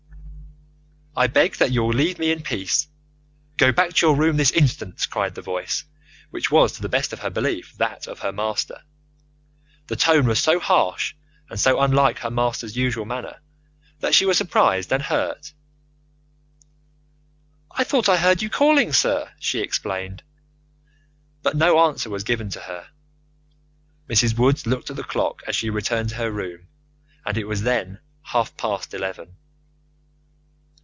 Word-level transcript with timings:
"I 1.13 1.27
beg 1.27 1.55
that 1.57 1.73
you 1.73 1.81
will 1.83 1.89
leave 1.93 2.19
me 2.19 2.31
in 2.31 2.41
peace. 2.41 2.87
Go 3.57 3.73
back 3.73 3.91
to 3.93 4.07
your 4.07 4.15
room 4.15 4.37
this 4.37 4.49
instant!" 4.51 5.05
cried 5.09 5.35
the 5.35 5.41
voice, 5.41 5.83
which 6.29 6.49
was, 6.49 6.71
to 6.73 6.81
the 6.81 6.87
best 6.89 7.11
of 7.11 7.19
her 7.19 7.29
belief, 7.29 7.73
that 7.77 8.07
of 8.07 8.19
her 8.19 8.31
master. 8.31 8.81
The 9.87 9.97
tone 9.97 10.25
was 10.25 10.39
so 10.39 10.57
harsh 10.57 11.13
and 11.49 11.59
so 11.59 11.81
unlike 11.81 12.19
her 12.19 12.31
master's 12.31 12.77
usual 12.77 13.03
manner, 13.03 13.41
that 13.99 14.15
she 14.15 14.25
was 14.25 14.37
surprised 14.37 14.93
and 14.93 15.03
hurt. 15.03 15.53
"I 17.69 17.83
thought 17.83 18.07
I 18.07 18.15
heard 18.15 18.41
you 18.41 18.49
calling, 18.49 18.93
sir," 18.93 19.33
she 19.37 19.59
explained, 19.59 20.23
but 21.43 21.57
no 21.57 21.81
answer 21.87 22.09
was 22.09 22.23
given 22.23 22.49
to 22.51 22.61
her. 22.61 22.87
Mrs. 24.09 24.39
Woods 24.39 24.65
looked 24.65 24.89
at 24.89 24.95
the 24.95 25.03
clock 25.03 25.43
as 25.45 25.57
she 25.57 25.69
returned 25.69 26.07
to 26.11 26.15
her 26.15 26.31
room, 26.31 26.67
and 27.25 27.37
it 27.37 27.49
was 27.49 27.63
then 27.63 27.99
half 28.23 28.55
past 28.55 28.93
eleven. 28.93 29.35